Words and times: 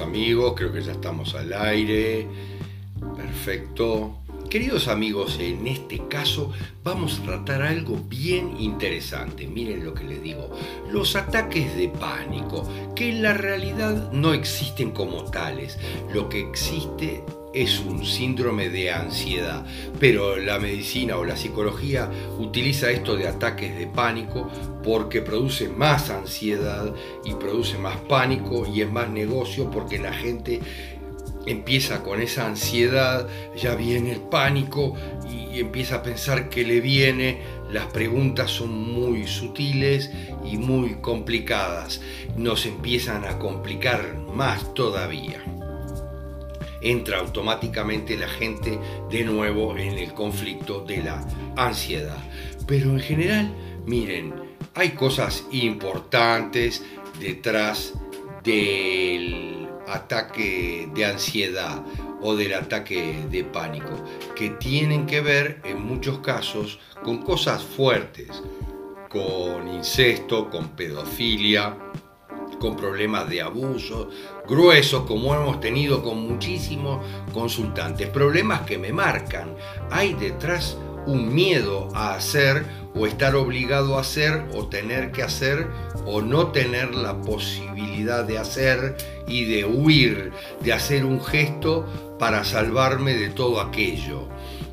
amigos, 0.00 0.54
creo 0.56 0.72
que 0.72 0.82
ya 0.82 0.92
estamos 0.92 1.34
al 1.34 1.52
aire. 1.52 2.26
Perfecto. 3.16 4.18
Queridos 4.50 4.88
amigos, 4.88 5.38
en 5.40 5.66
este 5.66 6.08
caso 6.08 6.52
vamos 6.82 7.20
a 7.20 7.22
tratar 7.24 7.62
algo 7.62 7.98
bien 8.08 8.58
interesante. 8.58 9.46
Miren 9.46 9.84
lo 9.84 9.94
que 9.94 10.04
les 10.04 10.22
digo. 10.22 10.50
Los 10.90 11.16
ataques 11.16 11.76
de 11.76 11.88
pánico, 11.88 12.66
que 12.96 13.10
en 13.10 13.22
la 13.22 13.34
realidad 13.34 14.10
no 14.12 14.32
existen 14.32 14.90
como 14.92 15.24
tales. 15.24 15.78
Lo 16.14 16.28
que 16.28 16.40
existe 16.40 17.22
es 17.62 17.80
un 17.80 18.04
síndrome 18.04 18.68
de 18.70 18.92
ansiedad, 18.92 19.64
pero 19.98 20.36
la 20.36 20.60
medicina 20.60 21.16
o 21.16 21.24
la 21.24 21.36
psicología 21.36 22.08
utiliza 22.38 22.90
esto 22.90 23.16
de 23.16 23.26
ataques 23.26 23.76
de 23.76 23.88
pánico 23.88 24.48
porque 24.84 25.22
produce 25.22 25.68
más 25.68 26.10
ansiedad 26.10 26.94
y 27.24 27.34
produce 27.34 27.76
más 27.76 27.96
pánico 28.02 28.64
y 28.64 28.82
es 28.82 28.92
más 28.92 29.10
negocio 29.10 29.72
porque 29.72 29.98
la 29.98 30.12
gente 30.12 30.60
empieza 31.46 32.04
con 32.04 32.22
esa 32.22 32.46
ansiedad, 32.46 33.26
ya 33.56 33.74
viene 33.74 34.12
el 34.12 34.20
pánico 34.20 34.94
y 35.28 35.58
empieza 35.58 35.96
a 35.96 36.02
pensar 36.02 36.48
que 36.48 36.64
le 36.64 36.80
viene, 36.80 37.40
las 37.72 37.86
preguntas 37.86 38.52
son 38.52 38.70
muy 38.70 39.26
sutiles 39.26 40.12
y 40.44 40.58
muy 40.58 41.00
complicadas, 41.00 42.00
nos 42.36 42.66
empiezan 42.66 43.24
a 43.24 43.38
complicar 43.38 44.16
más 44.32 44.74
todavía 44.74 45.42
entra 46.80 47.18
automáticamente 47.18 48.16
la 48.16 48.28
gente 48.28 48.78
de 49.10 49.24
nuevo 49.24 49.76
en 49.76 49.98
el 49.98 50.12
conflicto 50.14 50.80
de 50.80 51.02
la 51.02 51.26
ansiedad. 51.56 52.18
Pero 52.66 52.90
en 52.90 53.00
general, 53.00 53.54
miren, 53.86 54.34
hay 54.74 54.90
cosas 54.90 55.44
importantes 55.50 56.84
detrás 57.18 57.94
del 58.44 59.68
ataque 59.88 60.88
de 60.94 61.04
ansiedad 61.04 61.82
o 62.20 62.34
del 62.34 62.54
ataque 62.54 63.24
de 63.30 63.44
pánico, 63.44 64.04
que 64.34 64.50
tienen 64.50 65.06
que 65.06 65.20
ver 65.20 65.60
en 65.64 65.80
muchos 65.80 66.18
casos 66.18 66.78
con 67.02 67.18
cosas 67.18 67.62
fuertes, 67.62 68.42
con 69.08 69.68
incesto, 69.68 70.50
con 70.50 70.68
pedofilia, 70.70 71.76
con 72.58 72.76
problemas 72.76 73.28
de 73.28 73.42
abuso, 73.42 74.10
gruesos 74.48 75.04
como 75.04 75.34
hemos 75.34 75.60
tenido 75.60 76.02
con 76.02 76.20
muchísimos 76.20 77.04
consultantes, 77.32 78.08
problemas 78.08 78.62
que 78.62 78.78
me 78.78 78.92
marcan. 78.92 79.54
Hay 79.90 80.14
detrás 80.14 80.76
un 81.06 81.34
miedo 81.34 81.88
a 81.94 82.14
hacer 82.14 82.64
o 82.94 83.06
estar 83.06 83.34
obligado 83.34 83.96
a 83.96 84.00
hacer 84.00 84.44
o 84.54 84.66
tener 84.66 85.10
que 85.12 85.22
hacer 85.22 85.66
o 86.04 86.20
no 86.20 86.48
tener 86.48 86.94
la 86.94 87.20
posibilidad 87.22 88.24
de 88.24 88.38
hacer 88.38 88.96
y 89.26 89.44
de 89.44 89.64
huir, 89.64 90.32
de 90.60 90.72
hacer 90.72 91.04
un 91.04 91.22
gesto 91.22 91.86
para 92.18 92.44
salvarme 92.44 93.14
de 93.14 93.28
todo 93.28 93.60
aquello. 93.60 94.28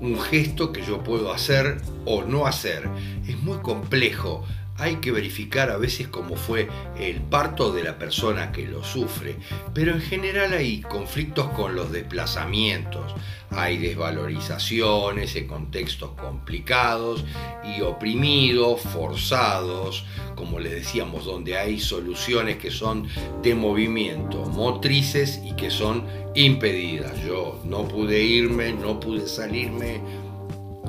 Un 0.00 0.18
gesto 0.18 0.72
que 0.72 0.82
yo 0.82 1.02
puedo 1.02 1.32
hacer 1.32 1.78
o 2.04 2.22
no 2.22 2.46
hacer. 2.46 2.88
Es 3.26 3.38
muy 3.42 3.58
complejo 3.58 4.44
hay 4.80 4.96
que 4.96 5.12
verificar 5.12 5.70
a 5.70 5.76
veces 5.76 6.08
cómo 6.08 6.36
fue 6.36 6.68
el 6.98 7.20
parto 7.20 7.70
de 7.72 7.84
la 7.84 7.98
persona 7.98 8.50
que 8.50 8.66
lo 8.66 8.82
sufre, 8.82 9.36
pero 9.74 9.92
en 9.92 10.00
general 10.00 10.54
hay 10.54 10.80
conflictos 10.80 11.48
con 11.50 11.74
los 11.74 11.92
desplazamientos, 11.92 13.14
hay 13.50 13.76
desvalorizaciones 13.76 15.36
en 15.36 15.46
contextos 15.46 16.12
complicados 16.12 17.24
y 17.62 17.82
oprimidos, 17.82 18.80
forzados, 18.80 20.06
como 20.34 20.58
les 20.58 20.72
decíamos, 20.72 21.26
donde 21.26 21.58
hay 21.58 21.78
soluciones 21.78 22.56
que 22.56 22.70
son 22.70 23.06
de 23.42 23.54
movimiento, 23.54 24.46
motrices 24.46 25.40
y 25.44 25.54
que 25.56 25.70
son 25.70 26.06
impedidas. 26.34 27.22
Yo 27.22 27.60
no 27.64 27.86
pude 27.86 28.22
irme, 28.22 28.72
no 28.72 28.98
pude 28.98 29.28
salirme, 29.28 30.00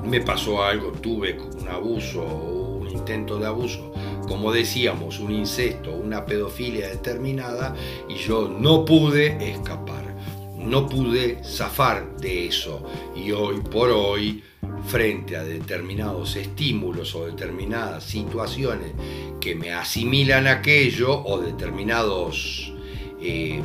me 0.06 0.22
pasó 0.22 0.64
algo, 0.64 0.92
tuve 0.94 1.38
un 1.38 1.68
abuso 1.68 2.71
intento 2.92 3.38
de 3.38 3.48
abuso, 3.48 3.94
como 4.28 4.52
decíamos, 4.52 5.20
un 5.20 5.32
incesto, 5.34 5.92
una 5.92 6.26
pedofilia 6.26 6.88
determinada, 6.88 7.76
y 8.08 8.16
yo 8.16 8.48
no 8.48 8.86
pude 8.86 9.52
escapar, 9.52 10.16
no 10.58 10.88
pude 10.88 11.44
zafar 11.44 12.18
de 12.18 12.48
eso. 12.48 12.84
Y 13.16 13.32
hoy 13.32 13.62
por 13.62 13.90
hoy, 13.90 14.44
frente 14.88 15.38
a 15.38 15.44
determinados 15.44 16.36
estímulos 16.36 17.16
o 17.16 17.26
determinadas 17.26 18.04
situaciones 18.04 18.94
que 19.40 19.56
me 19.56 19.74
asimilan 19.74 20.48
aquello 20.48 21.24
o 21.24 21.40
determinados 21.40 22.74
eh, 23.22 23.62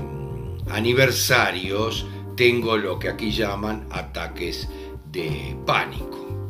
aniversarios, 0.70 2.06
tengo 2.36 2.76
lo 2.76 2.98
que 2.98 3.09
aquí 3.09 3.31
llaman 3.31 3.86
ataques 3.91 4.69
de 5.10 5.56
pánico. 5.65 6.45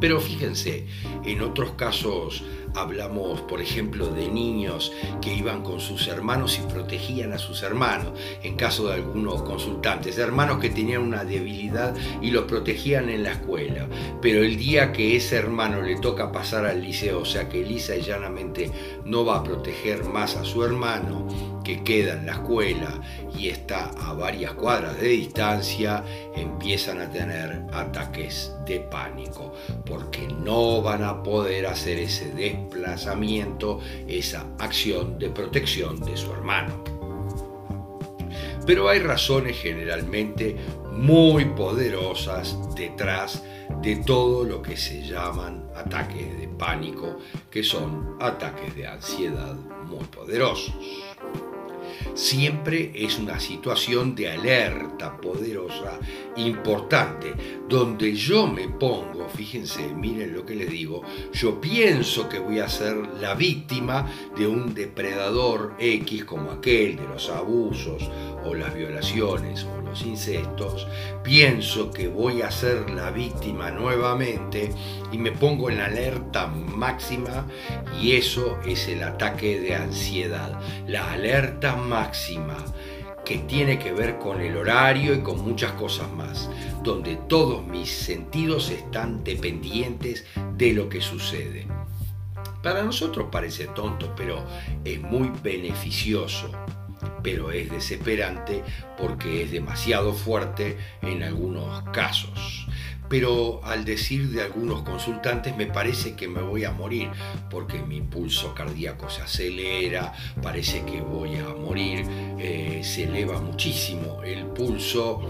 Pero 0.00 0.20
fíjense, 0.20 0.86
en 1.24 1.42
otros 1.42 1.72
casos 1.72 2.44
hablamos, 2.74 3.40
por 3.42 3.60
ejemplo, 3.60 4.08
de 4.08 4.28
niños 4.28 4.92
que 5.20 5.34
iban 5.34 5.62
con 5.62 5.80
sus 5.80 6.06
hermanos 6.08 6.58
y 6.58 6.72
protegían 6.72 7.32
a 7.32 7.38
sus 7.38 7.62
hermanos, 7.62 8.12
en 8.42 8.56
caso 8.56 8.88
de 8.88 8.94
algunos 8.94 9.42
consultantes, 9.42 10.18
hermanos 10.18 10.58
que 10.58 10.70
tenían 10.70 11.02
una 11.02 11.24
debilidad 11.24 11.94
y 12.22 12.30
los 12.30 12.44
protegían 12.44 13.08
en 13.08 13.24
la 13.24 13.32
escuela, 13.32 13.88
pero 14.20 14.42
el 14.42 14.56
día 14.56 14.92
que 14.92 15.16
ese 15.16 15.36
hermano 15.36 15.82
le 15.82 15.96
toca 15.96 16.32
pasar 16.32 16.66
al 16.66 16.82
liceo, 16.82 17.20
o 17.20 17.24
sea 17.24 17.48
que 17.48 17.64
lisa 17.64 17.96
y 17.96 18.02
llanamente 18.02 18.70
no 19.04 19.24
va 19.24 19.38
a 19.38 19.44
proteger 19.44 20.04
más 20.04 20.36
a 20.36 20.44
su 20.44 20.64
hermano, 20.64 21.26
que 21.68 21.84
queda 21.84 22.14
en 22.14 22.24
la 22.24 22.32
escuela 22.32 22.98
y 23.36 23.50
está 23.50 23.90
a 23.90 24.14
varias 24.14 24.54
cuadras 24.54 24.98
de 24.98 25.08
distancia, 25.08 26.02
empiezan 26.34 26.98
a 26.98 27.10
tener 27.10 27.60
ataques 27.74 28.54
de 28.64 28.80
pánico, 28.80 29.52
porque 29.84 30.26
no 30.28 30.80
van 30.80 31.04
a 31.04 31.22
poder 31.22 31.66
hacer 31.66 31.98
ese 31.98 32.32
desplazamiento, 32.32 33.80
esa 34.06 34.46
acción 34.58 35.18
de 35.18 35.28
protección 35.28 36.00
de 36.00 36.16
su 36.16 36.32
hermano. 36.32 36.82
Pero 38.64 38.88
hay 38.88 39.00
razones 39.00 39.58
generalmente 39.58 40.56
muy 40.90 41.44
poderosas 41.44 42.56
detrás 42.76 43.42
de 43.82 43.96
todo 43.96 44.44
lo 44.44 44.62
que 44.62 44.78
se 44.78 45.02
llaman 45.02 45.68
ataques 45.76 46.40
de 46.40 46.48
pánico, 46.48 47.18
que 47.50 47.62
son 47.62 48.16
ataques 48.20 48.74
de 48.74 48.86
ansiedad 48.86 49.54
muy 49.86 50.04
poderosos 50.04 50.74
siempre 52.14 52.92
es 52.94 53.18
una 53.18 53.40
situación 53.40 54.14
de 54.14 54.30
alerta 54.30 55.16
poderosa, 55.16 55.98
importante, 56.36 57.34
donde 57.68 58.14
yo 58.14 58.46
me 58.46 58.68
pongo, 58.68 59.28
fíjense, 59.28 59.88
miren 59.94 60.34
lo 60.34 60.44
que 60.44 60.54
les 60.54 60.70
digo, 60.70 61.02
yo 61.32 61.60
pienso 61.60 62.28
que 62.28 62.38
voy 62.38 62.60
a 62.60 62.68
ser 62.68 62.96
la 63.20 63.34
víctima 63.34 64.06
de 64.36 64.46
un 64.46 64.74
depredador 64.74 65.74
X 65.78 66.24
como 66.24 66.50
aquel 66.50 66.96
de 66.96 67.08
los 67.08 67.28
abusos 67.30 68.08
o 68.44 68.54
las 68.54 68.74
violaciones 68.74 69.64
o 69.64 69.80
los 69.82 70.02
incestos, 70.02 70.86
pienso 71.22 71.90
que 71.90 72.08
voy 72.08 72.42
a 72.42 72.50
ser 72.50 72.90
la 72.90 73.10
víctima 73.10 73.70
nuevamente 73.70 74.70
y 75.12 75.18
me 75.18 75.32
pongo 75.32 75.70
en 75.70 75.80
alerta 75.80 76.46
máxima 76.46 77.46
y 78.00 78.12
eso 78.12 78.58
es 78.64 78.88
el 78.88 79.02
ataque 79.02 79.58
de 79.60 79.74
ansiedad, 79.74 80.58
la 80.86 81.12
alerta 81.12 81.74
máxima 81.76 81.87
que 83.24 83.38
tiene 83.38 83.78
que 83.78 83.92
ver 83.92 84.18
con 84.18 84.40
el 84.40 84.56
horario 84.56 85.14
y 85.14 85.20
con 85.20 85.42
muchas 85.42 85.72
cosas 85.72 86.10
más, 86.12 86.48
donde 86.82 87.16
todos 87.28 87.66
mis 87.66 87.90
sentidos 87.90 88.70
están 88.70 89.22
dependientes 89.24 90.24
de 90.56 90.72
lo 90.72 90.88
que 90.88 91.00
sucede. 91.00 91.66
Para 92.62 92.82
nosotros 92.82 93.28
parece 93.30 93.66
tonto, 93.66 94.14
pero 94.16 94.44
es 94.84 95.00
muy 95.00 95.30
beneficioso 95.42 96.50
pero 97.22 97.50
es 97.50 97.70
desesperante 97.70 98.62
porque 98.96 99.42
es 99.42 99.50
demasiado 99.50 100.12
fuerte 100.12 100.78
en 101.02 101.22
algunos 101.22 101.82
casos. 101.90 102.66
Pero 103.08 103.60
al 103.64 103.84
decir 103.84 104.28
de 104.30 104.42
algunos 104.42 104.82
consultantes 104.82 105.56
me 105.56 105.66
parece 105.66 106.14
que 106.14 106.28
me 106.28 106.42
voy 106.42 106.64
a 106.64 106.72
morir 106.72 107.10
porque 107.50 107.80
mi 107.80 108.00
pulso 108.00 108.54
cardíaco 108.54 109.08
se 109.08 109.22
acelera, 109.22 110.12
parece 110.42 110.84
que 110.84 111.00
voy 111.00 111.36
a 111.36 111.48
morir, 111.48 112.04
eh, 112.38 112.80
se 112.84 113.04
eleva 113.04 113.40
muchísimo 113.40 114.22
el 114.22 114.44
pulso 114.46 115.20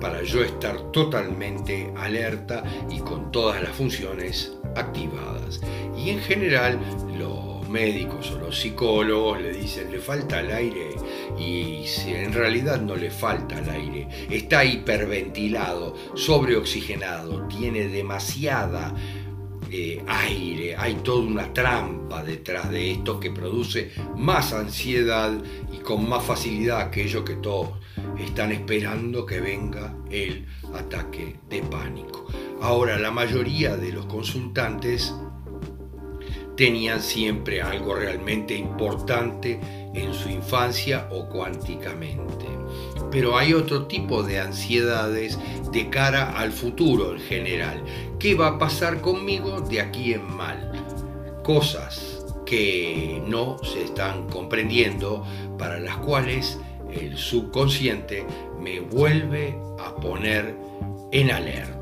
para 0.00 0.22
yo 0.22 0.42
estar 0.42 0.92
totalmente 0.92 1.92
alerta 1.96 2.62
y 2.90 3.00
con 3.00 3.30
todas 3.32 3.62
las 3.62 3.72
funciones 3.72 4.52
activadas. 4.74 5.60
Y 5.96 6.10
en 6.10 6.20
general 6.20 6.78
médicos 7.68 8.30
o 8.30 8.38
los 8.38 8.58
psicólogos 8.58 9.40
le 9.40 9.52
dicen 9.52 9.90
le 9.90 9.98
falta 9.98 10.40
el 10.40 10.50
aire 10.50 10.90
y 11.38 11.84
en 12.06 12.32
realidad 12.32 12.80
no 12.80 12.96
le 12.96 13.10
falta 13.10 13.58
el 13.58 13.68
aire, 13.68 14.08
está 14.30 14.64
hiperventilado, 14.64 15.94
sobreoxigenado, 16.14 17.46
tiene 17.48 17.88
demasiada 17.88 18.94
eh, 19.70 20.00
aire, 20.06 20.76
hay 20.76 20.94
toda 20.96 21.26
una 21.26 21.52
trampa 21.52 22.22
detrás 22.22 22.70
de 22.70 22.92
esto 22.92 23.18
que 23.18 23.32
produce 23.32 23.90
más 24.16 24.52
ansiedad 24.52 25.32
y 25.72 25.78
con 25.78 26.08
más 26.08 26.24
facilidad 26.24 26.80
aquello 26.80 27.24
que 27.24 27.34
todos 27.34 27.70
están 28.18 28.52
esperando 28.52 29.26
que 29.26 29.40
venga 29.40 29.94
el 30.08 30.46
ataque 30.72 31.40
de 31.48 31.62
pánico. 31.62 32.26
Ahora, 32.62 32.98
la 32.98 33.10
mayoría 33.10 33.76
de 33.76 33.92
los 33.92 34.06
consultantes 34.06 35.12
tenían 36.56 37.00
siempre 37.02 37.62
algo 37.62 37.94
realmente 37.94 38.56
importante 38.56 39.60
en 39.94 40.14
su 40.14 40.28
infancia 40.28 41.08
o 41.10 41.28
cuánticamente. 41.28 42.46
Pero 43.10 43.36
hay 43.38 43.54
otro 43.54 43.86
tipo 43.86 44.22
de 44.22 44.40
ansiedades 44.40 45.38
de 45.72 45.88
cara 45.90 46.38
al 46.38 46.52
futuro 46.52 47.12
en 47.12 47.20
general. 47.20 47.82
¿Qué 48.18 48.34
va 48.34 48.48
a 48.48 48.58
pasar 48.58 49.00
conmigo 49.00 49.60
de 49.60 49.80
aquí 49.80 50.14
en 50.14 50.24
mal? 50.36 50.72
Cosas 51.44 52.24
que 52.46 53.22
no 53.26 53.58
se 53.62 53.84
están 53.84 54.28
comprendiendo, 54.28 55.24
para 55.58 55.78
las 55.78 55.96
cuales 55.98 56.58
el 56.92 57.16
subconsciente 57.16 58.24
me 58.60 58.80
vuelve 58.80 59.58
a 59.78 59.94
poner 59.96 60.54
en 61.12 61.30
alerta, 61.30 61.75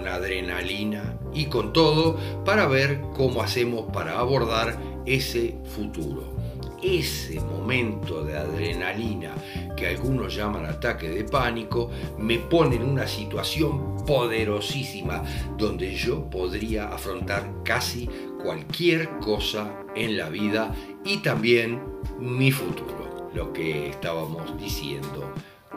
con 0.00 0.08
adrenalina 0.08 1.18
y 1.34 1.46
con 1.46 1.72
todo, 1.72 2.16
para 2.44 2.66
ver 2.66 3.00
cómo 3.14 3.42
hacemos 3.42 3.92
para 3.92 4.18
abordar 4.18 4.78
ese 5.04 5.56
futuro. 5.74 6.38
Ese 6.82 7.38
momento 7.40 8.24
de 8.24 8.38
adrenalina 8.38 9.34
que 9.76 9.88
algunos 9.88 10.34
llaman 10.34 10.64
ataque 10.64 11.10
de 11.10 11.24
pánico 11.24 11.90
me 12.18 12.38
pone 12.38 12.76
en 12.76 12.84
una 12.84 13.06
situación 13.06 13.98
poderosísima 14.06 15.22
donde 15.58 15.94
yo 15.94 16.30
podría 16.30 16.88
afrontar 16.88 17.52
casi 17.62 18.08
cualquier 18.42 19.10
cosa 19.18 19.84
en 19.94 20.16
la 20.16 20.30
vida 20.30 20.74
y 21.04 21.18
también 21.18 21.82
mi 22.18 22.50
futuro, 22.50 23.28
lo 23.34 23.52
que 23.52 23.90
estábamos 23.90 24.58
diciendo 24.58 25.34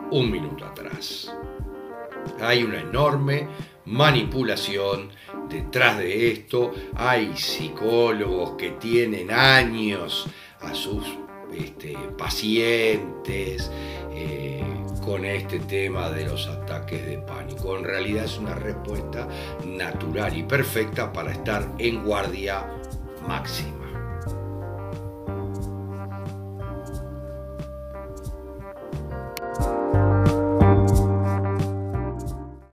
un 0.10 0.32
minuto 0.32 0.66
atrás. 0.66 1.34
Hay 2.42 2.64
una 2.64 2.82
enorme 2.82 3.48
manipulación 3.86 5.10
detrás 5.50 5.98
de 5.98 6.32
esto. 6.32 6.72
Hay 6.96 7.36
psicólogos 7.36 8.52
que 8.52 8.72
tienen 8.72 9.32
años 9.32 10.28
a 10.62 10.74
sus 10.74 11.04
este, 11.54 11.98
pacientes 12.18 13.70
eh, 14.12 14.64
con 15.04 15.26
este 15.26 15.60
tema 15.60 16.10
de 16.10 16.26
los 16.26 16.48
ataques 16.48 17.06
de 17.06 17.18
pánico. 17.20 17.78
En 17.78 17.84
realidad 17.84 18.26
es 18.26 18.38
una 18.38 18.56
respuesta 18.56 19.28
natural 19.66 20.38
y 20.38 20.44
perfecta 20.44 21.12
para 21.12 21.32
estar 21.32 21.68
en 21.78 22.04
guardia 22.04 22.66
máxima. 23.28 23.83